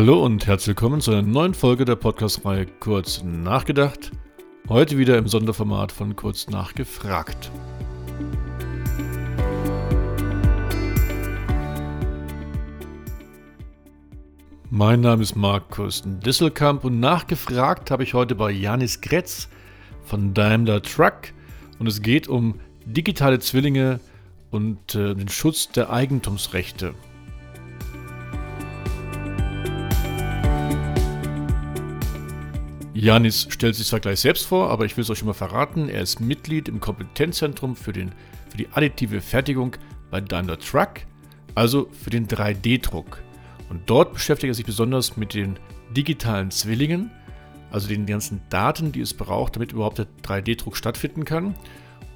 [0.00, 4.12] Hallo und herzlich willkommen zu einer neuen Folge der Podcast-Reihe Kurz nachgedacht.
[4.68, 7.50] Heute wieder im Sonderformat von Kurz nachgefragt.
[14.70, 19.48] Mein Name ist Markus Disselkamp und nachgefragt habe ich heute bei Janis Gretz
[20.04, 21.32] von Daimler Truck
[21.80, 23.98] und es geht um digitale Zwillinge
[24.52, 26.94] und äh, den Schutz der Eigentumsrechte.
[33.00, 35.88] Janis stellt sich zwar gleich selbst vor, aber ich will es euch schon mal verraten.
[35.88, 38.12] Er ist Mitglied im Kompetenzzentrum für, den,
[38.50, 39.76] für die additive Fertigung
[40.10, 41.02] bei Daimler Truck,
[41.54, 43.22] also für den 3D-Druck.
[43.70, 45.60] Und dort beschäftigt er sich besonders mit den
[45.96, 47.12] digitalen Zwillingen,
[47.70, 51.54] also den ganzen Daten, die es braucht, damit überhaupt der 3D-Druck stattfinden kann.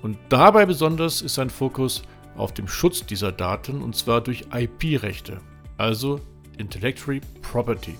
[0.02, 2.02] Und dabei besonders ist sein Fokus
[2.36, 5.40] auf dem Schutz dieser Daten und zwar durch IP-Rechte,
[5.76, 6.20] also
[6.58, 7.94] Intellectual Property.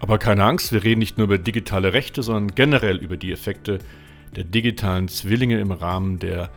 [0.00, 3.78] Aber keine Angst, wir reden nicht nur über digitale Rechte, sondern generell über die Effekte
[4.36, 6.50] der digitalen Zwillinge im Rahmen der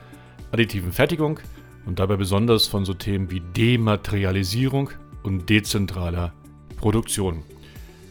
[0.52, 1.40] additiven Fertigung
[1.86, 4.92] und dabei besonders von so Themen wie Dematerialisierung
[5.24, 6.34] und dezentraler
[6.78, 7.44] Produktion.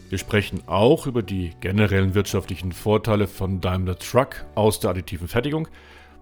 [0.09, 5.69] Wir sprechen auch über die generellen wirtschaftlichen Vorteile von Daimler Truck aus der additiven Fertigung,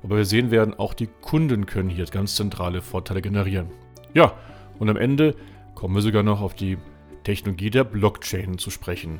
[0.03, 3.67] aber wir sehen werden, auch die Kunden können hier ganz zentrale Vorteile generieren.
[4.13, 4.33] Ja,
[4.77, 5.35] und am Ende
[5.73, 6.77] kommen wir sogar noch auf die
[7.23, 9.19] Technologie der Blockchain zu sprechen.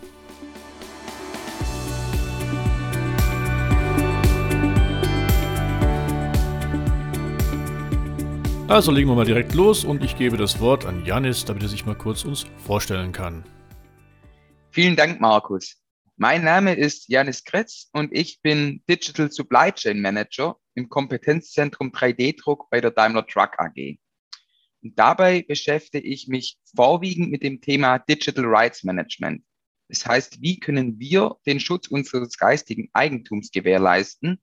[8.70, 11.70] Also legen wir mal direkt los und ich gebe das Wort an Janis, damit er
[11.70, 13.44] sich mal kurz uns vorstellen kann.
[14.70, 15.76] Vielen Dank, Markus.
[16.18, 22.70] Mein Name ist Janis Kretz und ich bin Digital Supply Chain Manager im Kompetenzzentrum 3D-Druck
[22.70, 23.98] bei der Daimler Truck AG.
[24.82, 29.44] Und dabei beschäftige ich mich vorwiegend mit dem Thema Digital Rights Management.
[29.90, 34.40] Das heißt, wie können wir den Schutz unseres geistigen Eigentums gewährleisten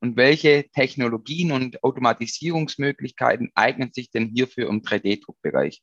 [0.00, 5.82] und welche Technologien und Automatisierungsmöglichkeiten eignen sich denn hierfür im 3D-Druckbereich?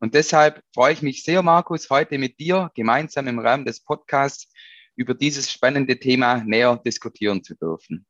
[0.00, 4.52] Und deshalb freue ich mich sehr, Markus, heute mit dir gemeinsam im Rahmen des Podcasts
[4.96, 8.04] über dieses spannende Thema näher diskutieren zu dürfen.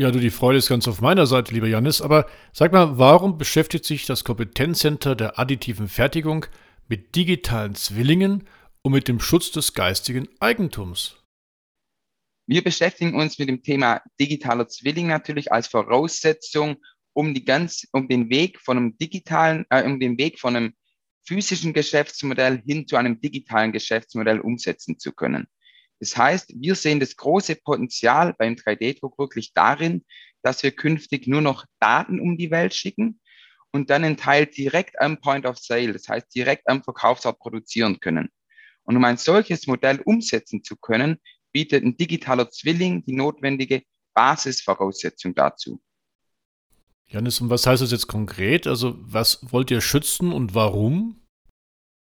[0.00, 2.00] Ja, du, die Freude ist ganz auf meiner Seite, lieber Janis.
[2.00, 6.46] Aber sag mal, warum beschäftigt sich das Kompetenzcenter der additiven Fertigung
[6.86, 8.46] mit digitalen Zwillingen
[8.82, 11.16] und mit dem Schutz des geistigen Eigentums?
[12.46, 16.76] Wir beschäftigen uns mit dem Thema digitaler Zwilling natürlich als Voraussetzung,
[17.12, 20.74] um die ganz, um den Weg von einem digitalen, äh, um den Weg von einem
[21.26, 25.48] physischen Geschäftsmodell hin zu einem digitalen Geschäftsmodell umsetzen zu können.
[26.00, 30.04] Das heißt, wir sehen das große Potenzial beim 3D-Druck wirklich darin,
[30.42, 33.20] dass wir künftig nur noch Daten um die Welt schicken
[33.72, 38.00] und dann einen Teil direkt am Point of Sale, das heißt direkt am Verkaufsort produzieren
[38.00, 38.28] können.
[38.84, 41.18] Und um ein solches Modell umsetzen zu können,
[41.52, 43.82] bietet ein digitaler Zwilling die notwendige
[44.14, 45.80] Basisvoraussetzung dazu.
[47.06, 48.66] Janis, und was heißt das jetzt konkret?
[48.66, 51.17] Also was wollt ihr schützen und warum?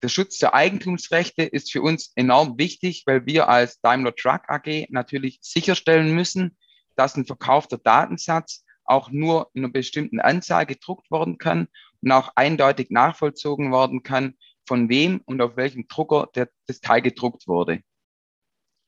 [0.04, 4.88] Der Schutz der Eigentumsrechte ist für uns enorm wichtig, weil wir als Daimler Truck AG
[4.90, 6.56] natürlich sicherstellen müssen,
[6.96, 11.68] dass ein verkaufter Datensatz auch nur in einer bestimmten Anzahl gedruckt worden kann
[12.02, 14.38] und auch eindeutig nachvollzogen worden kann,
[14.68, 17.82] von wem und auf welchem Drucker der, das Teil gedruckt wurde.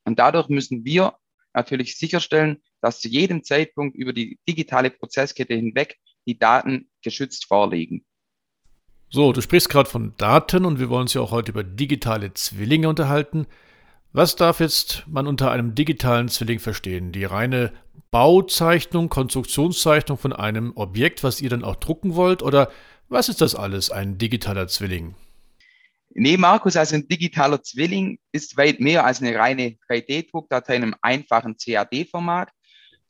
[0.06, 1.18] Und dadurch müssen wir
[1.54, 5.98] natürlich sicherstellen, dass zu jedem Zeitpunkt über die digitale Prozesskette hinweg
[6.28, 8.06] die Daten geschützt vorliegen.
[9.12, 12.32] So, du sprichst gerade von Daten und wir wollen uns ja auch heute über digitale
[12.36, 13.48] Zwillinge unterhalten.
[14.14, 17.12] Was darf jetzt man unter einem digitalen Zwilling verstehen?
[17.12, 17.74] Die reine
[18.12, 22.44] Bauzeichnung, Konstruktionszeichnung von einem Objekt, was ihr dann auch drucken wollt?
[22.44, 22.70] Oder
[23.08, 25.16] was ist das alles, ein digitaler Zwilling?
[26.12, 30.96] Nee, Markus, also ein digitaler Zwilling ist weit mehr als eine reine 3D-Druckdatei in einem
[31.02, 32.50] einfachen CAD-Format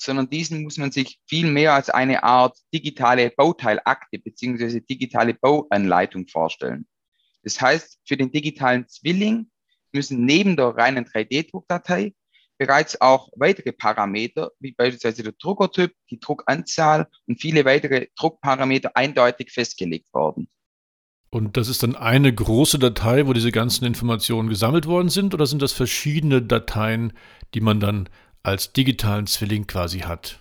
[0.01, 6.27] sondern diesen muss man sich viel mehr als eine Art digitale Bauteilakte beziehungsweise digitale Bauanleitung
[6.27, 6.87] vorstellen.
[7.43, 9.49] Das heißt, für den digitalen Zwilling
[9.91, 12.13] müssen neben der reinen 3D-Druckdatei
[12.57, 19.51] bereits auch weitere Parameter, wie beispielsweise der Druckertyp, die Druckanzahl und viele weitere Druckparameter eindeutig
[19.51, 20.49] festgelegt worden.
[21.31, 25.45] Und das ist dann eine große Datei, wo diese ganzen Informationen gesammelt worden sind, oder
[25.45, 27.13] sind das verschiedene Dateien,
[27.53, 28.09] die man dann
[28.43, 30.39] als digitalen Zwilling quasi hat.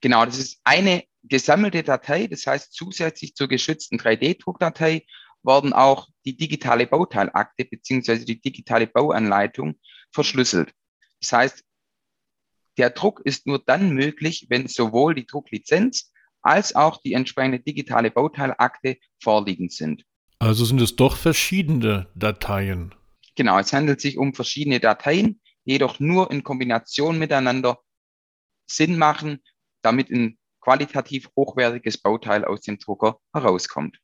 [0.00, 2.26] Genau, das ist eine gesammelte Datei.
[2.26, 5.04] Das heißt, zusätzlich zur geschützten 3D-Druckdatei
[5.42, 9.76] worden auch die digitale Bauteilakte beziehungsweise die digitale Bauanleitung
[10.12, 10.72] verschlüsselt.
[11.20, 11.64] Das heißt,
[12.78, 16.12] der Druck ist nur dann möglich, wenn sowohl die Drucklizenz
[16.42, 20.04] als auch die entsprechende digitale Bauteilakte vorliegend sind.
[20.38, 22.94] Also sind es doch verschiedene Dateien.
[23.36, 27.80] Genau, es handelt sich um verschiedene Dateien, jedoch nur in Kombination miteinander
[28.66, 29.40] Sinn machen,
[29.82, 33.98] damit ein qualitativ hochwertiges Bauteil aus dem Drucker herauskommt.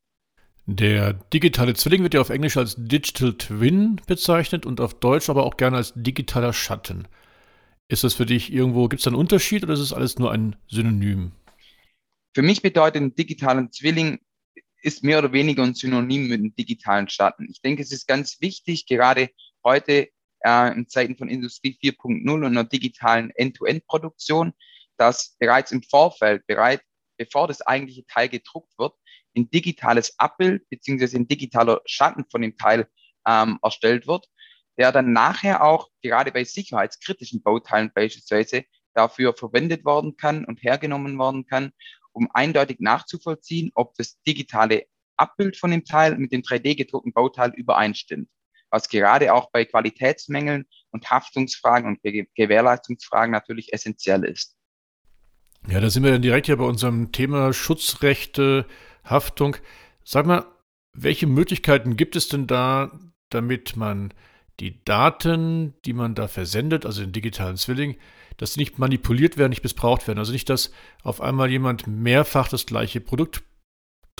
[0.67, 5.44] Der digitale Zwilling wird ja auf Englisch als Digital Twin bezeichnet und auf Deutsch aber
[5.44, 7.06] auch gerne als digitaler Schatten.
[7.88, 10.32] Ist das für dich irgendwo, gibt es da einen Unterschied oder ist es alles nur
[10.32, 11.31] ein Synonym?
[12.35, 14.19] Für mich bedeutet ein digitaler Zwilling
[14.82, 17.49] ist mehr oder weniger ein Synonym mit dem digitalen Schatten.
[17.50, 19.31] Ich denke, es ist ganz wichtig, gerade
[19.64, 20.09] heute
[20.47, 24.53] äh, in Zeiten von Industrie 4.0 und einer digitalen End-to-End-Produktion,
[24.97, 26.83] dass bereits im Vorfeld, bereit,
[27.19, 28.95] bevor das eigentliche Teil gedruckt wird,
[29.37, 32.89] ein digitales Abbild beziehungsweise ein digitaler Schatten von dem Teil
[33.27, 34.29] ähm, erstellt wird,
[34.79, 38.65] der dann nachher auch gerade bei sicherheitskritischen Bauteilen beispielsweise
[38.95, 41.73] dafür verwendet worden kann und hergenommen worden kann,
[42.13, 44.87] um eindeutig nachzuvollziehen, ob das digitale
[45.19, 48.29] Abbild von dem Teil mit dem 3D gedruckten Bauteil übereinstimmt,
[48.71, 52.01] was gerade auch bei Qualitätsmängeln und Haftungsfragen und
[52.35, 54.57] Gewährleistungsfragen natürlich essentiell ist.
[55.69, 58.67] Ja, da sind wir dann direkt hier bei unserem Thema Schutzrechte,
[59.05, 59.57] Haftung.
[60.05, 60.47] Sag mal,
[60.93, 62.99] welche Möglichkeiten gibt es denn da,
[63.31, 64.15] damit man
[64.61, 67.97] die Daten, die man da versendet, also den digitalen Zwilling,
[68.37, 70.19] dass die nicht manipuliert werden, nicht missbraucht werden.
[70.19, 70.71] Also nicht, dass
[71.03, 73.43] auf einmal jemand mehrfach das gleiche Produkt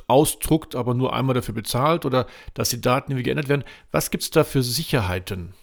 [0.07, 3.65] ausdruckt, aber nur einmal dafür bezahlt oder dass die Daten irgendwie geändert werden.
[3.91, 5.55] Was gibt es da für Sicherheiten?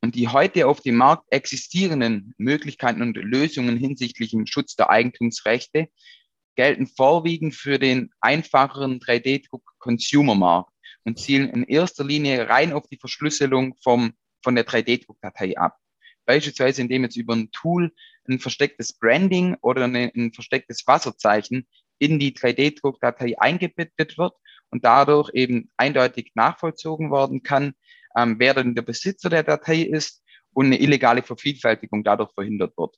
[0.00, 5.88] Und die heute auf dem Markt existierenden Möglichkeiten und Lösungen hinsichtlich dem Schutz der Eigentumsrechte
[6.54, 10.72] gelten vorwiegend für den einfacheren 3D-Druck-Consumer-Markt
[11.04, 14.12] und zielen in erster Linie rein auf die Verschlüsselung vom,
[14.42, 15.76] von der 3D-Druckdatei ab.
[16.26, 17.92] Beispielsweise, indem jetzt über ein Tool
[18.28, 21.66] ein verstecktes Branding oder eine, ein verstecktes Wasserzeichen
[21.98, 24.34] in die 3D-Druckdatei eingebettet wird
[24.70, 27.74] und dadurch eben eindeutig nachvollzogen werden kann,
[28.16, 30.22] ähm, wer denn der Besitzer der Datei ist
[30.52, 32.96] und eine illegale Vervielfältigung dadurch verhindert wird.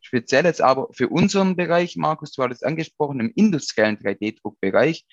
[0.00, 5.04] Speziell jetzt aber für unseren Bereich, Markus, du hattest angesprochen, im industriellen 3D-Druckbereich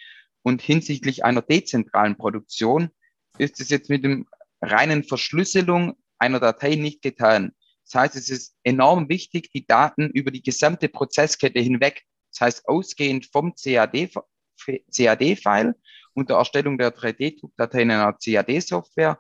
[0.44, 2.89] und hinsichtlich einer dezentralen Produktion
[3.38, 4.28] ist es jetzt mit dem
[4.62, 7.54] reinen Verschlüsselung einer Datei nicht getan.
[7.86, 12.68] Das heißt, es ist enorm wichtig, die Daten über die gesamte Prozesskette hinweg, das heißt
[12.68, 15.75] ausgehend vom CAD-File
[16.13, 19.19] und der Erstellung der 3D-Druckdatei in einer CAD-Software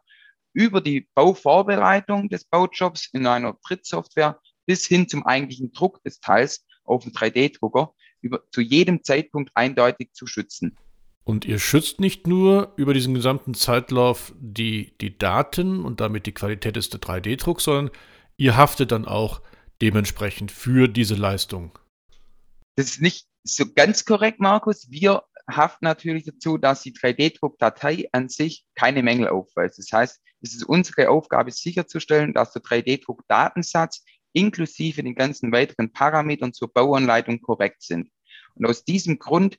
[0.53, 6.65] über die Bauvorbereitung des Baujobs in einer Drittsoftware bis hin zum eigentlichen Druck des Teils
[6.83, 7.93] auf dem 3D-Drucker
[8.51, 10.77] zu jedem Zeitpunkt eindeutig zu schützen.
[11.23, 16.33] Und ihr schützt nicht nur über diesen gesamten Zeitlauf die, die Daten und damit die
[16.33, 17.91] Qualität des 3D-Drucks, sondern
[18.37, 19.41] ihr haftet dann auch
[19.81, 21.77] dementsprechend für diese Leistung.
[22.75, 24.89] Das ist nicht so ganz korrekt, Markus.
[24.89, 29.79] Wir haften natürlich dazu, dass die 3D-Druckdatei an sich keine Mängel aufweist.
[29.79, 34.03] Das heißt, es ist unsere Aufgabe sicherzustellen, dass der 3D-Druckdatensatz
[34.33, 38.09] inklusive den ganzen weiteren Parametern zur Bauanleitung korrekt sind.
[38.55, 39.57] Und aus diesem Grund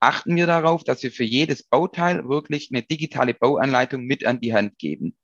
[0.00, 4.54] achten wir darauf, dass wir für jedes Bauteil wirklich eine digitale Bauanleitung mit an die
[4.54, 5.16] Hand geben.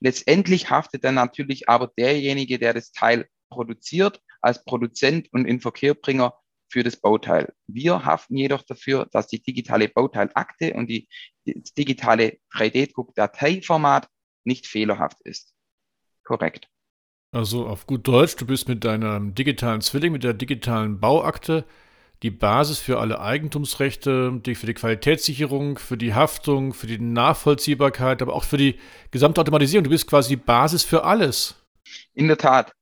[0.00, 6.34] Letztendlich haftet dann natürlich aber derjenige, der das Teil produziert, als Produzent und Inverkehrbringer
[6.70, 7.52] für das Bauteil.
[7.66, 11.08] Wir haften jedoch dafür, dass die digitale Bauteilakte und die,
[11.44, 14.08] das digitale 3D-Druck-Dateiformat
[14.44, 15.54] nicht fehlerhaft ist.
[16.24, 16.68] Korrekt.
[17.32, 21.64] Also auf gut Deutsch, du bist mit deinem digitalen Zwilling, mit der digitalen Bauakte
[22.22, 28.20] die Basis für alle Eigentumsrechte, die für die Qualitätssicherung, für die Haftung, für die Nachvollziehbarkeit,
[28.20, 28.78] aber auch für die
[29.10, 29.84] gesamte Automatisierung.
[29.84, 31.54] Du bist quasi die Basis für alles.
[32.14, 32.72] In der Tat.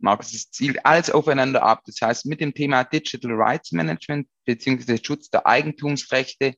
[0.00, 1.82] Markus, es zielt alles aufeinander ab.
[1.86, 4.98] Das heißt, mit dem Thema Digital Rights Management bzw.
[5.02, 6.54] Schutz der Eigentumsrechte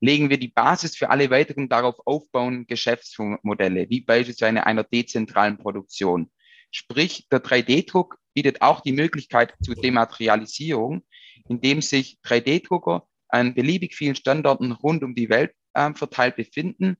[0.00, 6.30] legen wir die Basis für alle weiteren darauf aufbauenden Geschäftsmodelle, wie beispielsweise einer dezentralen Produktion.
[6.70, 11.02] Sprich, der 3D-Druck bietet auch die Möglichkeit zur Dematerialisierung,
[11.48, 16.98] indem sich 3D-Drucker an beliebig vielen Standorten rund um die Welt äh, verteilt befinden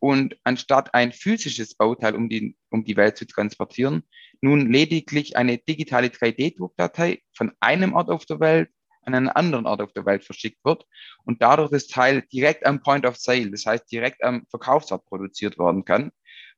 [0.00, 4.02] und anstatt ein physisches Bauteil um die, um die Welt zu transportieren,
[4.40, 8.70] nun lediglich eine digitale 3D-Druckdatei von einem Ort auf der Welt
[9.02, 10.84] an einen anderen Ort auf der Welt verschickt wird
[11.24, 15.58] und dadurch das Teil direkt am Point of Sale, das heißt direkt am Verkaufsort produziert
[15.58, 16.10] werden kann,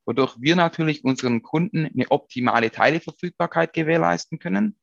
[0.05, 4.77] wodurch wir natürlich unseren Kunden eine optimale Teileverfügbarkeit gewährleisten können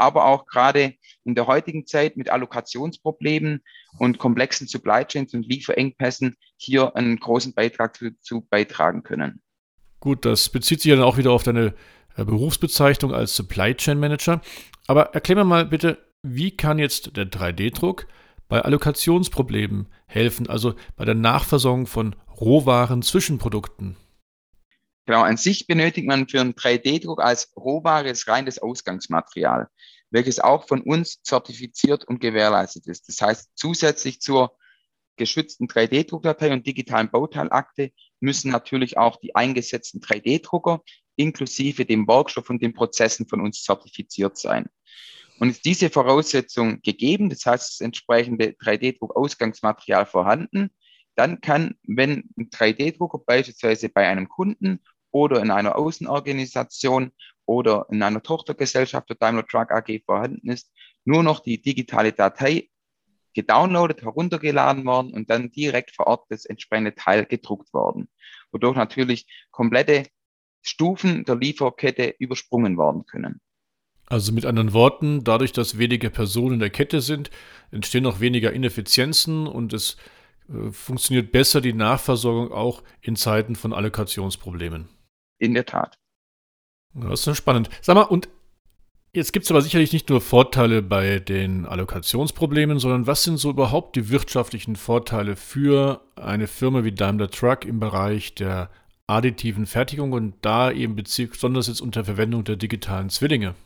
[0.00, 3.62] aber auch gerade in der heutigen Zeit mit Allokationsproblemen
[3.98, 9.42] und komplexen Supply Chains und Lieferengpässen hier einen großen Beitrag zu, zu beitragen können.
[10.00, 11.74] Gut, das bezieht sich dann auch wieder auf deine
[12.16, 14.40] äh, Berufsbezeichnung als Supply Chain Manager.
[14.86, 18.06] Aber erklär mir mal bitte, wie kann jetzt der 3D-Druck
[18.48, 23.96] bei Allokationsproblemen helfen, also bei der Nachversorgung von Rohwaren Zwischenprodukten.
[25.10, 29.66] Genau, an sich benötigt man für einen 3D-Druck als Rohware reines Ausgangsmaterial,
[30.10, 33.08] welches auch von uns zertifiziert und gewährleistet ist.
[33.08, 34.56] Das heißt, zusätzlich zur
[35.16, 37.90] geschützten 3D-Druckdatei und digitalen Bauteilakte
[38.20, 40.80] müssen natürlich auch die eingesetzten 3D-Drucker
[41.16, 44.66] inklusive dem Werkstoff und den Prozessen von uns zertifiziert sein.
[45.40, 50.70] Und ist diese Voraussetzung gegeben, das heißt das entsprechende 3D-Druck-Ausgangsmaterial vorhanden,
[51.16, 57.12] dann kann, wenn ein 3D-Drucker beispielsweise bei einem Kunden oder in einer Außenorganisation
[57.46, 60.70] oder in einer Tochtergesellschaft der Daimler Truck AG vorhanden ist,
[61.04, 62.68] nur noch die digitale Datei
[63.34, 68.08] gedownloadet, heruntergeladen worden und dann direkt vor Ort das entsprechende Teil gedruckt worden,
[68.52, 70.06] wodurch natürlich komplette
[70.62, 73.40] Stufen der Lieferkette übersprungen worden können.
[74.06, 77.30] Also mit anderen Worten, dadurch, dass weniger Personen in der Kette sind,
[77.70, 79.96] entstehen auch weniger Ineffizienzen und es
[80.48, 84.88] äh, funktioniert besser die Nachversorgung auch in Zeiten von Allokationsproblemen.
[85.40, 85.98] In der Tat.
[86.94, 87.68] Das ist spannend.
[87.82, 88.28] Sag mal, und
[89.12, 93.50] Jetzt gibt es aber sicherlich nicht nur Vorteile bei den Allokationsproblemen, sondern was sind so
[93.50, 98.70] überhaupt die wirtschaftlichen Vorteile für eine Firma wie Daimler Truck im Bereich der
[99.08, 103.56] additiven Fertigung und da eben besonders jetzt unter Verwendung der digitalen Zwillinge?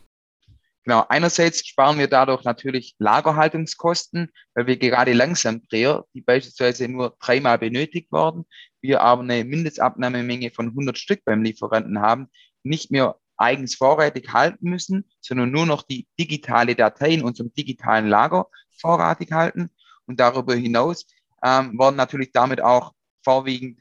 [0.85, 7.57] Genau, einerseits sparen wir dadurch natürlich Lagerhaltungskosten, weil wir gerade Langsamdreher, die beispielsweise nur dreimal
[7.57, 8.45] benötigt worden,
[8.81, 12.27] wir aber eine Mindestabnahmemenge von 100 Stück beim Lieferanten haben,
[12.61, 18.07] nicht mehr eigens vorrätig halten müssen, sondern nur noch die digitale Datei in unserem digitalen
[18.07, 18.45] Lager
[18.79, 19.71] vorrätig halten.
[20.05, 21.07] Und darüber hinaus
[21.43, 23.79] ähm, werden natürlich damit auch vorwiegend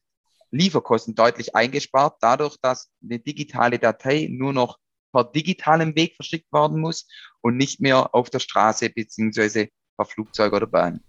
[0.51, 4.79] Lieferkosten deutlich eingespart, dadurch, dass eine digitale Datei nur noch
[5.15, 7.07] per digitalem Weg verschickt werden muss
[7.41, 11.01] und nicht mehr auf der Straße beziehungsweise per Flugzeug oder Bahn.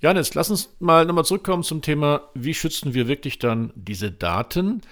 [0.00, 4.82] Janis, lass uns mal nochmal zurückkommen zum Thema, wie schützen wir wirklich dann diese Daten?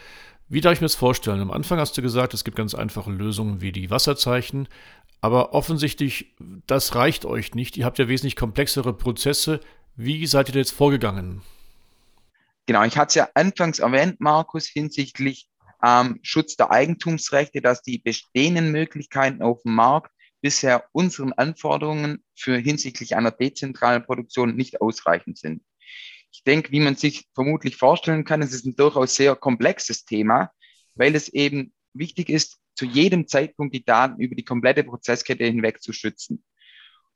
[0.48, 1.40] Wie darf ich mir das vorstellen?
[1.40, 4.68] Am Anfang hast du gesagt, es gibt ganz einfache Lösungen wie die Wasserzeichen,
[5.20, 6.34] aber offensichtlich,
[6.66, 7.76] das reicht euch nicht.
[7.78, 9.60] Ihr habt ja wesentlich komplexere Prozesse.
[9.96, 11.42] Wie seid ihr jetzt vorgegangen?
[12.66, 15.48] Genau, ich hatte es ja anfangs erwähnt, Markus, hinsichtlich
[15.84, 22.56] ähm, Schutz der Eigentumsrechte, dass die bestehenden Möglichkeiten auf dem Markt bisher unseren Anforderungen für
[22.56, 25.62] hinsichtlich einer dezentralen Produktion nicht ausreichend sind.
[26.32, 30.50] Ich denke, wie man sich vermutlich vorstellen kann, es ist ein durchaus sehr komplexes Thema,
[30.94, 35.80] weil es eben wichtig ist, zu jedem Zeitpunkt die Daten über die komplette Prozesskette hinweg
[35.80, 36.44] zu schützen.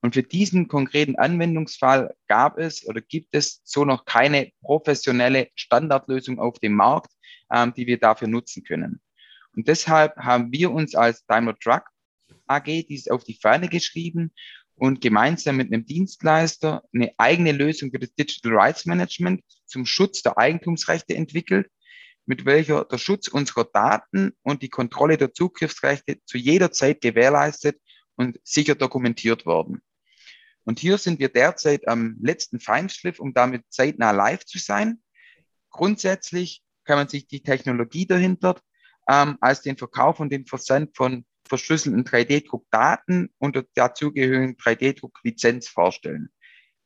[0.00, 6.38] Und für diesen konkreten Anwendungsfall gab es oder gibt es so noch keine professionelle Standardlösung
[6.38, 7.10] auf dem Markt,
[7.52, 9.00] ähm, die wir dafür nutzen können.
[9.54, 11.84] Und deshalb haben wir uns als Daimler Truck
[12.46, 14.32] AG dies auf die Fahne geschrieben
[14.74, 20.22] und gemeinsam mit einem Dienstleister eine eigene Lösung für das Digital Rights Management zum Schutz
[20.22, 21.70] der Eigentumsrechte entwickelt,
[22.26, 27.80] mit welcher der Schutz unserer Daten und die Kontrolle der Zugriffsrechte zu jeder Zeit gewährleistet
[28.16, 29.80] und sicher dokumentiert worden.
[30.64, 35.02] Und hier sind wir derzeit am letzten Feinschliff, um damit zeitnah live zu sein.
[35.70, 38.58] Grundsätzlich kann man sich die Technologie dahinter
[39.10, 46.30] ähm, als den Verkauf und den Versand von verschlüsselten 3D-Druckdaten und der dazugehörigen 3D-Drucklizenz vorstellen.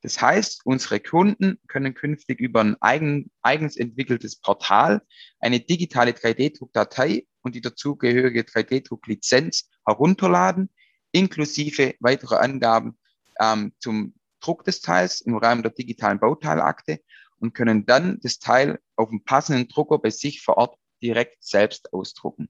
[0.01, 5.01] Das heißt, unsere Kunden können künftig über ein eigen, eigens entwickeltes Portal
[5.39, 10.69] eine digitale 3D-Druckdatei und die dazugehörige 3D-Drucklizenz herunterladen,
[11.13, 12.99] inklusive weitere Angaben
[13.39, 16.99] ähm, zum Druck des Teils im Rahmen der digitalen Bauteilakte
[17.43, 21.91] und können dann das Teil auf dem passenden Drucker bei sich vor Ort direkt selbst
[21.91, 22.47] ausdrucken.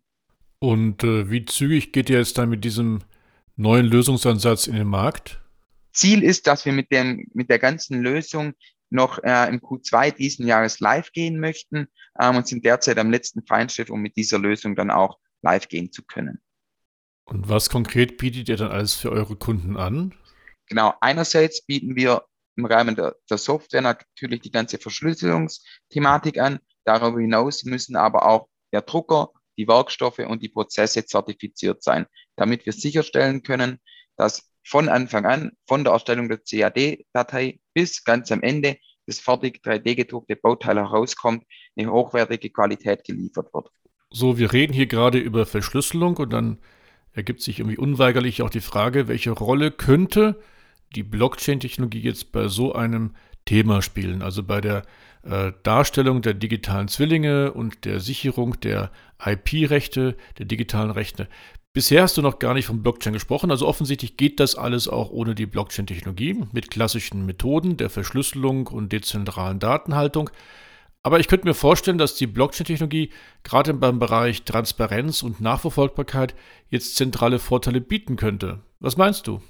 [0.59, 2.99] Und äh, wie zügig geht ihr jetzt dann mit diesem
[3.55, 5.41] neuen Lösungsansatz in den Markt?
[5.93, 8.53] Ziel ist, dass wir mit, dem, mit der ganzen Lösung
[8.91, 11.87] noch äh, im Q2 diesen Jahres live gehen möchten
[12.21, 15.91] ähm, und sind derzeit am letzten Feinschritt, um mit dieser Lösung dann auch live gehen
[15.91, 16.39] zu können.
[17.25, 20.13] Und was konkret bietet ihr dann alles für eure Kunden an?
[20.67, 26.59] Genau, einerseits bieten wir im Rahmen der, der Software natürlich die ganze Verschlüsselungsthematik an.
[26.85, 32.05] Darüber hinaus müssen aber auch der Drucker die Werkstoffe und die Prozesse zertifiziert sein,
[32.35, 33.79] damit wir sicherstellen können,
[34.17, 39.61] dass von Anfang an, von der Erstellung der CAD-Datei bis ganz am Ende das fertig
[39.63, 41.43] 3D-gedruckte Bauteil herauskommt,
[41.75, 43.69] eine hochwertige Qualität geliefert wird.
[44.09, 46.59] So, wir reden hier gerade über Verschlüsselung und dann
[47.11, 50.39] ergibt sich irgendwie unweigerlich auch die Frage, welche Rolle könnte
[50.95, 53.11] die Blockchain-Technologie jetzt bei so einem
[53.45, 54.83] Thema spielen, also bei der
[55.23, 58.91] äh, Darstellung der digitalen Zwillinge und der Sicherung der
[59.23, 61.27] IP-Rechte, der digitalen Rechte.
[61.73, 65.09] Bisher hast du noch gar nicht von Blockchain gesprochen, also offensichtlich geht das alles auch
[65.09, 70.29] ohne die Blockchain-Technologie mit klassischen Methoden der Verschlüsselung und dezentralen Datenhaltung.
[71.01, 73.09] Aber ich könnte mir vorstellen, dass die Blockchain-Technologie
[73.43, 76.35] gerade beim Bereich Transparenz und Nachverfolgbarkeit
[76.69, 78.59] jetzt zentrale Vorteile bieten könnte.
[78.79, 79.41] Was meinst du?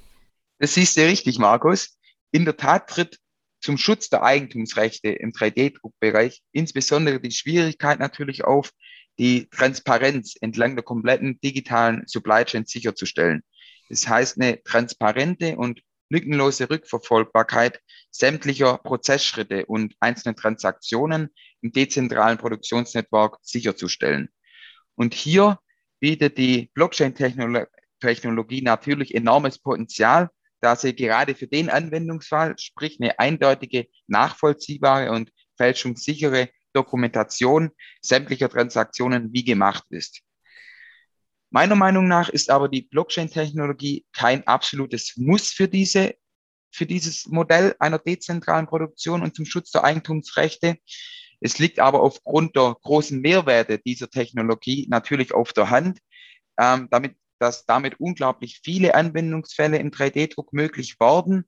[0.64, 1.98] Das siehst du richtig, Markus.
[2.30, 3.18] In der Tat tritt
[3.60, 8.70] zum Schutz der Eigentumsrechte im 3D-Druckbereich insbesondere die Schwierigkeit natürlich auf,
[9.18, 13.42] die Transparenz entlang der kompletten digitalen Supply Chain sicherzustellen.
[13.90, 21.28] Das heißt, eine transparente und lückenlose Rückverfolgbarkeit sämtlicher Prozessschritte und einzelne Transaktionen
[21.60, 24.30] im dezentralen Produktionsnetzwerk sicherzustellen.
[24.94, 25.58] Und hier
[26.00, 30.30] bietet die Blockchain-Technologie natürlich enormes Potenzial,
[30.64, 39.32] da sie gerade für den Anwendungsfall, sprich eine eindeutige, nachvollziehbare und fälschungssichere Dokumentation sämtlicher Transaktionen
[39.32, 40.22] wie gemacht ist.
[41.50, 46.14] Meiner Meinung nach ist aber die Blockchain-Technologie kein absolutes Muss für diese
[46.72, 50.76] für dieses Modell einer dezentralen Produktion und zum Schutz der Eigentumsrechte.
[51.40, 56.00] Es liegt aber aufgrund der großen Mehrwerte dieser Technologie natürlich auf der Hand,
[56.58, 61.44] ähm, damit, dass damit unglaublich viele Anwendungsfälle im 3D-Druck möglich werden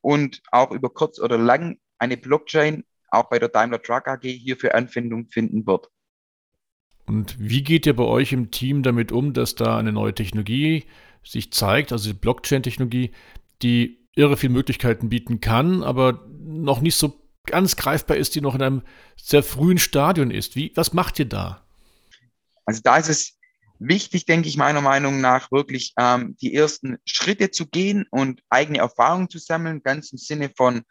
[0.00, 4.76] und auch über kurz oder lang eine Blockchain auch bei der Daimler Truck AG hierfür
[4.76, 5.88] Anwendung finden wird.
[7.06, 10.84] Und wie geht ihr bei euch im Team damit um, dass da eine neue Technologie
[11.24, 13.10] sich zeigt, also die Blockchain-Technologie,
[13.62, 18.54] die irre viele Möglichkeiten bieten kann, aber noch nicht so ganz greifbar ist, die noch
[18.54, 18.82] in einem
[19.16, 20.54] sehr frühen Stadion ist.
[20.54, 21.66] Wie, was macht ihr da?
[22.66, 23.39] Also da ist es
[23.80, 28.78] wichtig, denke ich meiner Meinung nach, wirklich ähm, die ersten Schritte zu gehen und eigene
[28.78, 30.82] Erfahrungen zu sammeln, ganz im Sinne von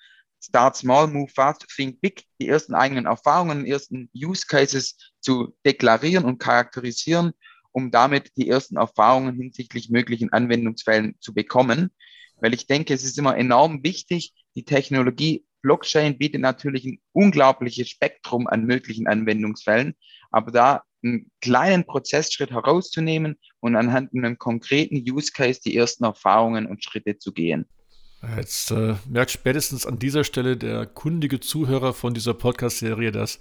[0.41, 5.55] Start small, move fast, think big, die ersten eigenen Erfahrungen, die ersten Use Cases zu
[5.65, 7.33] deklarieren und charakterisieren,
[7.71, 11.91] um damit die ersten Erfahrungen hinsichtlich möglichen Anwendungsfällen zu bekommen.
[12.37, 17.89] Weil ich denke, es ist immer enorm wichtig, die Technologie Blockchain bietet natürlich ein unglaubliches
[17.89, 19.95] Spektrum an möglichen Anwendungsfällen,
[20.31, 26.65] aber da einen kleinen Prozessschritt herauszunehmen und anhand einem konkreten Use Case die ersten Erfahrungen
[26.65, 27.65] und Schritte zu gehen.
[28.35, 33.39] Jetzt äh, merkt spätestens an dieser Stelle der kundige Zuhörer von dieser Podcast-Serie, dass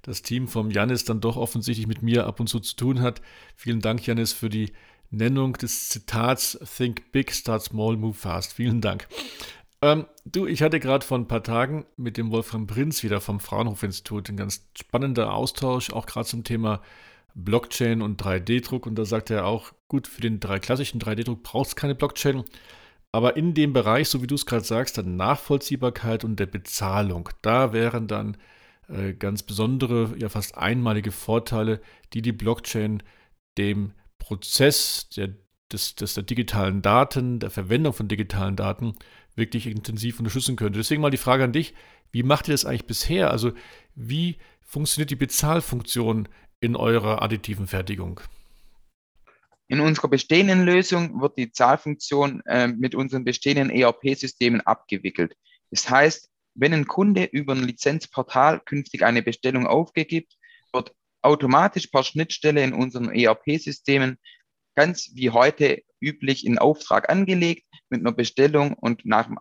[0.00, 3.20] das Team vom Janis dann doch offensichtlich mit mir ab und zu zu tun hat.
[3.54, 4.72] Vielen Dank, Janis, für die
[5.10, 8.54] Nennung des Zitats Think Big, Start Small, Move Fast.
[8.54, 9.08] Vielen Dank.
[9.84, 13.38] Ähm, du, ich hatte gerade vor ein paar Tagen mit dem Wolfram Prinz wieder vom
[13.38, 16.80] Fraunhofer-Institut ein ganz spannender Austausch, auch gerade zum Thema
[17.34, 18.86] Blockchain und 3D-Druck.
[18.86, 22.44] Und da sagte er auch, gut, für den drei klassischen 3D-Druck braucht es keine Blockchain.
[23.12, 27.28] Aber in dem Bereich, so wie du es gerade sagst, der Nachvollziehbarkeit und der Bezahlung,
[27.42, 28.38] da wären dann
[28.88, 31.82] äh, ganz besondere, ja fast einmalige Vorteile,
[32.14, 33.02] die die Blockchain
[33.58, 35.34] dem Prozess der,
[35.70, 38.94] des, des, der digitalen Daten, der Verwendung von digitalen Daten
[39.36, 40.78] wirklich intensiv unterstützen könnte.
[40.78, 41.74] Deswegen mal die Frage an dich,
[42.12, 43.30] wie macht ihr das eigentlich bisher?
[43.30, 43.52] Also
[43.94, 46.28] wie funktioniert die Bezahlfunktion
[46.60, 48.20] in eurer additiven Fertigung?
[49.66, 55.36] In unserer bestehenden Lösung wird die Zahlfunktion äh, mit unseren bestehenden ERP-Systemen abgewickelt.
[55.70, 60.36] Das heißt, wenn ein Kunde über ein Lizenzportal künftig eine Bestellung aufgibt,
[60.72, 64.18] wird automatisch per Schnittstelle in unseren ERP-Systemen
[64.74, 67.64] ganz wie heute üblich in Auftrag angelegt
[67.94, 69.38] mit einer Bestellung und nach dem,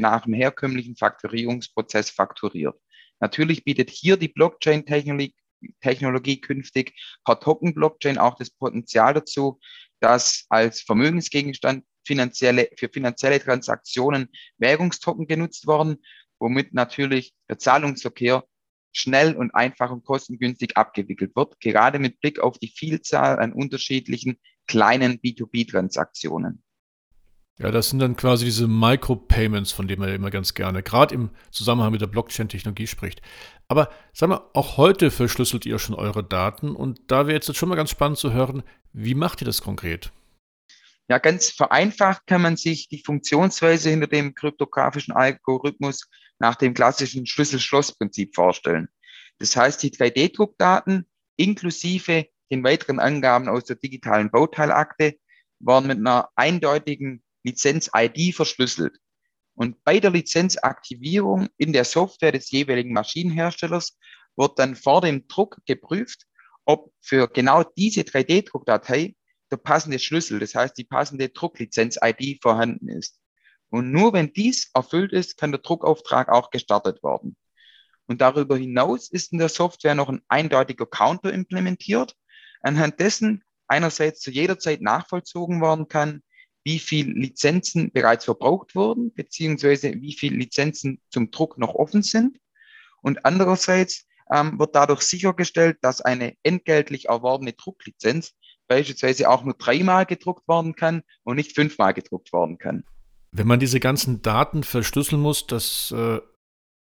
[0.00, 2.78] nach dem herkömmlichen Faktorierungsprozess fakturiert.
[3.18, 5.34] Natürlich bietet hier die Blockchain-Technologie
[5.80, 9.58] Technologie künftig per Token-Blockchain auch das Potenzial dazu,
[9.98, 15.96] dass als Vermögensgegenstand finanzielle, für finanzielle Transaktionen Währungstoken genutzt worden,
[16.38, 18.44] womit natürlich der Zahlungsverkehr
[18.92, 24.38] schnell und einfach und kostengünstig abgewickelt wird, gerade mit Blick auf die Vielzahl an unterschiedlichen
[24.68, 26.62] kleinen B2B-Transaktionen.
[27.60, 31.12] Ja, das sind dann quasi diese Micropayments, von denen man ja immer ganz gerne, gerade
[31.12, 33.20] im Zusammenhang mit der Blockchain-Technologie spricht.
[33.66, 37.68] Aber sag mal, auch heute verschlüsselt ihr schon eure Daten und da wäre jetzt schon
[37.68, 40.12] mal ganz spannend zu hören, wie macht ihr das konkret?
[41.08, 47.26] Ja, ganz vereinfacht kann man sich die Funktionsweise hinter dem kryptografischen Algorithmus nach dem klassischen
[47.26, 48.88] Schlüssel-Schloss-Prinzip vorstellen.
[49.38, 55.16] Das heißt, die 3D-Druckdaten inklusive den weiteren Angaben aus der digitalen Bauteilakte
[55.60, 58.98] waren mit einer eindeutigen Lizenz-ID verschlüsselt.
[59.54, 63.98] Und bei der Lizenzaktivierung in der Software des jeweiligen Maschinenherstellers
[64.36, 66.26] wird dann vor dem Druck geprüft,
[66.64, 69.16] ob für genau diese 3D-Druckdatei
[69.50, 73.18] der passende Schlüssel, das heißt die passende Drucklizenz-ID vorhanden ist.
[73.70, 77.36] Und nur wenn dies erfüllt ist, kann der Druckauftrag auch gestartet werden.
[78.06, 82.14] Und darüber hinaus ist in der Software noch ein eindeutiger Counter implementiert,
[82.62, 86.22] anhand dessen einerseits zu jeder Zeit nachvollzogen werden kann,
[86.68, 92.36] wie viel Lizenzen bereits verbraucht wurden, beziehungsweise wie viele Lizenzen zum Druck noch offen sind.
[93.00, 98.34] Und andererseits ähm, wird dadurch sichergestellt, dass eine entgeltlich erworbene Drucklizenz
[98.66, 102.84] beispielsweise auch nur dreimal gedruckt werden kann und nicht fünfmal gedruckt werden kann.
[103.32, 106.20] Wenn man diese ganzen Daten verschlüsseln muss, das äh,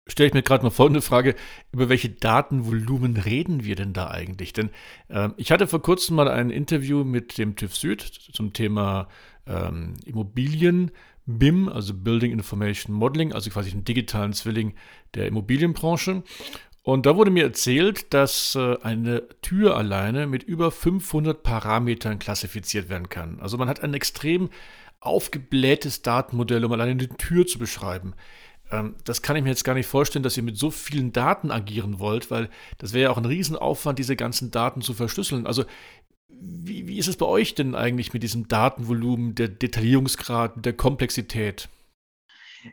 [0.08, 1.36] stelle ich mir gerade mal folgende Frage,
[1.72, 4.52] über welche Datenvolumen reden wir denn da eigentlich?
[4.52, 4.70] Denn
[5.08, 8.00] äh, ich hatte vor kurzem mal ein Interview mit dem TÜV Süd
[8.32, 9.08] zum Thema
[9.48, 10.90] ähm, Immobilien.
[11.30, 14.72] BIM, also Building Information Modeling, also quasi einen digitalen Zwilling
[15.12, 16.22] der Immobilienbranche.
[16.82, 22.88] Und da wurde mir erzählt, dass äh, eine Tür alleine mit über 500 Parametern klassifiziert
[22.88, 23.40] werden kann.
[23.40, 24.48] Also man hat ein extrem
[25.00, 28.14] aufgeblähtes Datenmodell, um alleine eine Tür zu beschreiben.
[28.70, 31.50] Ähm, das kann ich mir jetzt gar nicht vorstellen, dass ihr mit so vielen Daten
[31.50, 35.46] agieren wollt, weil das wäre ja auch ein Riesenaufwand, diese ganzen Daten zu verschlüsseln.
[35.46, 35.64] Also
[36.68, 41.68] wie, wie ist es bei euch denn eigentlich mit diesem Datenvolumen, der Detaillierungsgrad, der Komplexität?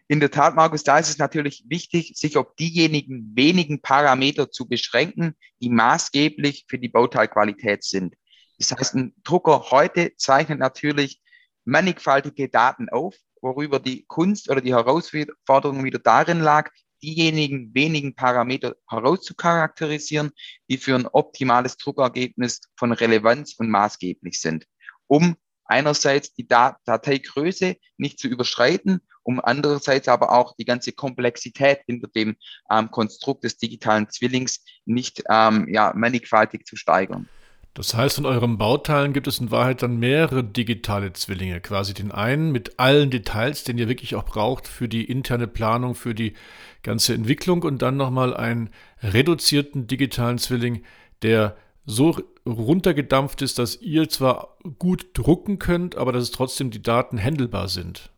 [0.08, 4.68] In der Tat, Markus, da ist es natürlich wichtig, sich auf diejenigen wenigen Parameter zu
[4.68, 8.16] beschränken, die maßgeblich für die Bauteilqualität sind.
[8.58, 11.22] Das heißt, ein Drucker heute zeichnet natürlich
[11.66, 18.76] mannigfaltige Daten auf, worüber die Kunst oder die Herausforderung wieder darin lag, diejenigen wenigen Parameter
[18.90, 20.32] herauszucharakterisieren,
[20.70, 24.66] die für ein optimales Druckergebnis von Relevanz und maßgeblich sind,
[25.08, 32.08] um einerseits die Dateigröße nicht zu überschreiten, um andererseits aber auch die ganze Komplexität hinter
[32.08, 32.36] dem
[32.70, 37.28] ähm, Konstrukt des digitalen Zwillings nicht ähm, ja, mannigfaltig zu steigern.
[37.76, 41.60] Das heißt, in euren Bauteilen gibt es in Wahrheit dann mehrere digitale Zwillinge.
[41.60, 45.94] Quasi den einen mit allen Details, den ihr wirklich auch braucht für die interne Planung,
[45.94, 46.36] für die
[46.84, 48.70] ganze Entwicklung und dann nochmal einen
[49.04, 50.86] reduzierten digitalen Zwilling,
[51.22, 56.82] der so runtergedampft ist, dass ihr zwar gut drucken könnt, aber dass es trotzdem die
[56.82, 58.10] Daten handelbar sind.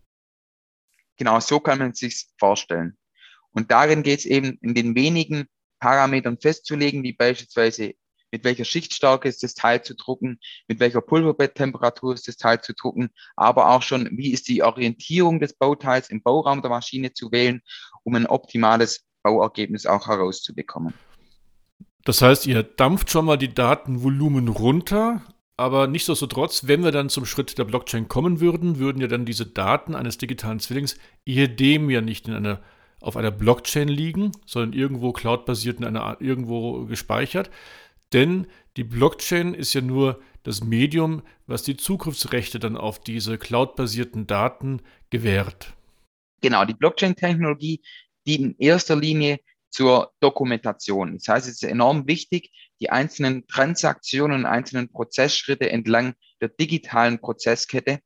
[1.17, 2.96] Genau, so kann man es sich vorstellen.
[3.50, 5.48] Und darin geht es eben in den wenigen
[5.80, 7.96] Parametern festzulegen, wie beispielsweise
[8.32, 12.74] mit welcher Schichtstärke ist das Teil zu drucken, mit welcher Pulverbetttemperatur ist das Teil zu
[12.74, 17.32] drucken, aber auch schon, wie ist die Orientierung des Bauteils im Bauraum der Maschine zu
[17.32, 17.62] wählen,
[18.04, 20.94] um ein optimales Bauergebnis auch herauszubekommen.
[22.06, 25.22] Das heißt, ihr dampft schon mal die Datenvolumen runter,
[25.58, 29.46] aber nichtsdestotrotz, wenn wir dann zum Schritt der Blockchain kommen würden, würden ja dann diese
[29.46, 32.62] Daten eines digitalen Zwillings ehedem ja nicht in einer,
[33.02, 37.50] auf einer Blockchain liegen, sondern irgendwo cloudbasiert in einer irgendwo gespeichert,
[38.13, 44.28] denn die Blockchain ist ja nur das Medium, was die Zugriffsrechte dann auf diese cloudbasierten
[44.28, 45.74] Daten gewährt.
[46.41, 47.82] Genau, die Blockchain-Technologie
[48.26, 49.39] dient in erster Linie
[49.70, 51.17] zur Dokumentation.
[51.17, 58.00] Das heißt, es ist enorm wichtig, die einzelnen Transaktionen einzelnen Prozessschritte entlang der digitalen Prozesskette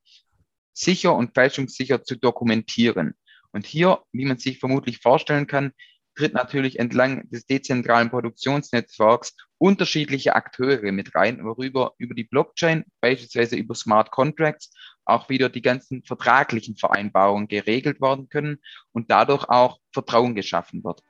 [0.74, 3.14] sicher und fälschungssicher zu dokumentieren.
[3.52, 5.74] Und hier, wie man sich vermutlich vorstellen kann,
[6.16, 13.56] tritt natürlich entlang des dezentralen Produktionsnetzwerks unterschiedliche Akteure mit rein, worüber über die Blockchain, beispielsweise
[13.56, 14.74] über Smart Contracts,
[15.06, 18.60] auch wieder die ganzen vertraglichen Vereinbarungen geregelt werden können
[18.92, 21.02] und dadurch auch Vertrauen geschaffen wird.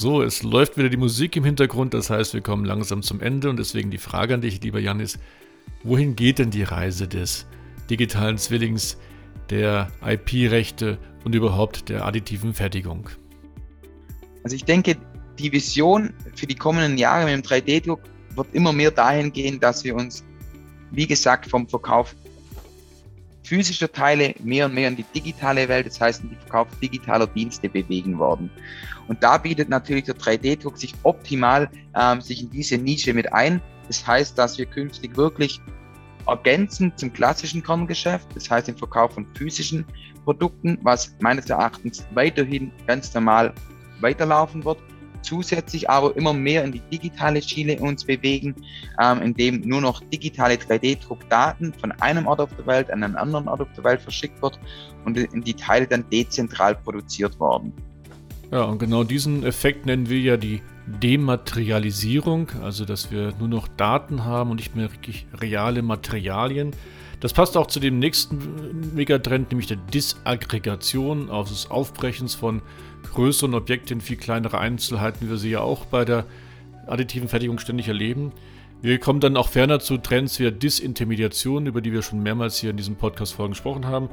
[0.00, 3.50] So, es läuft wieder die Musik im Hintergrund, das heißt, wir kommen langsam zum Ende
[3.50, 5.18] und deswegen die Frage an dich, lieber Janis,
[5.82, 7.44] wohin geht denn die Reise des
[7.90, 8.96] digitalen Zwillings,
[9.50, 13.10] der IP-Rechte und überhaupt der additiven Fertigung?
[14.42, 14.96] Also ich denke,
[15.38, 18.00] die Vision für die kommenden Jahre mit dem 3D-Druck
[18.36, 20.24] wird immer mehr dahin gehen, dass wir uns,
[20.92, 22.16] wie gesagt, vom Verkauf
[23.50, 27.26] physischer Teile mehr und mehr in die digitale Welt, das heißt in den Verkauf digitaler
[27.26, 28.48] Dienste bewegen werden.
[29.08, 33.60] Und da bietet natürlich der 3D-Druck sich optimal ähm, sich in diese Nische mit ein.
[33.88, 35.60] Das heißt, dass wir künftig wirklich
[36.28, 39.84] ergänzend zum klassischen Kerngeschäft, das heißt im Verkauf von physischen
[40.24, 43.52] Produkten, was meines Erachtens weiterhin ganz normal
[44.00, 44.78] weiterlaufen wird,
[45.22, 48.54] zusätzlich aber immer mehr in die digitale Schiene uns bewegen,
[49.00, 53.48] ähm, indem nur noch digitale 3D-Druckdaten von einem Ort auf der Welt an einen anderen
[53.48, 54.58] Ort auf der Welt verschickt wird
[55.04, 57.72] und in die Teile dann dezentral produziert werden.
[58.50, 63.68] Ja, und genau diesen Effekt nennen wir ja die Dematerialisierung, also dass wir nur noch
[63.68, 66.72] Daten haben und nicht mehr wirklich reale Materialien.
[67.20, 72.62] Das passt auch zu dem nächsten Megatrend, nämlich der Disaggregation, also des Aufbrechens von
[73.12, 76.26] größeren Objekten in viel kleinere Einzelheiten, wie wir sie ja auch bei der
[76.86, 78.32] additiven Fertigung ständig erleben.
[78.82, 82.70] Wir kommen dann auch ferner zu Trends wie Disintermediation, über die wir schon mehrmals hier
[82.70, 84.08] in diesem Podcast-Folgen gesprochen haben.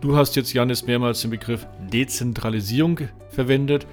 [0.00, 3.00] Du hast jetzt, Janis, mehrmals den Begriff Dezentralisierung
[3.30, 3.86] verwendet.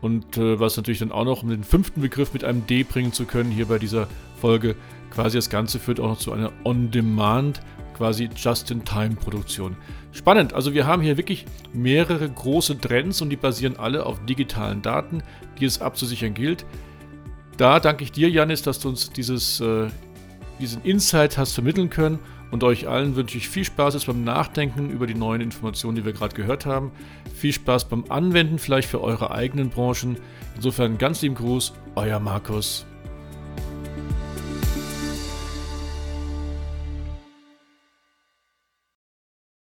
[0.00, 3.12] Und äh, was natürlich dann auch noch, um den fünften Begriff mit einem D bringen
[3.12, 4.08] zu können, hier bei dieser
[4.40, 4.74] Folge,
[5.10, 7.60] quasi das Ganze führt auch noch zu einer On-Demand,
[7.96, 9.76] quasi Just-in-Time-Produktion.
[10.12, 14.82] Spannend, also wir haben hier wirklich mehrere große Trends und die basieren alle auf digitalen
[14.82, 15.22] Daten,
[15.58, 16.64] die es abzusichern gilt.
[17.56, 19.88] Da danke ich dir, Janis, dass du uns dieses, äh,
[20.60, 22.18] diesen Insight hast vermitteln können.
[22.52, 26.04] Und euch allen wünsche ich viel Spaß jetzt beim Nachdenken über die neuen Informationen, die
[26.04, 26.92] wir gerade gehört haben.
[27.34, 30.16] Viel Spaß beim Anwenden, vielleicht für eure eigenen Branchen.
[30.54, 32.86] Insofern ganz lieben Gruß, euer Markus.